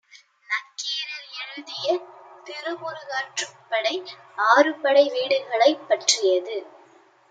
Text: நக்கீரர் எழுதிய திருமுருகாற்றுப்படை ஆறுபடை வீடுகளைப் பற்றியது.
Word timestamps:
நக்கீரர் 0.49 1.27
எழுதிய 1.41 1.87
திருமுருகாற்றுப்படை 2.47 3.95
ஆறுபடை 4.47 5.05
வீடுகளைப் 5.09 5.83
பற்றியது. 5.87 6.57